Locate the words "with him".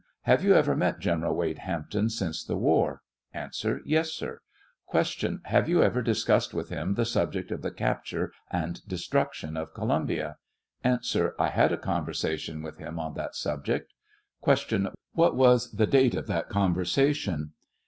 6.55-6.95, 12.63-12.97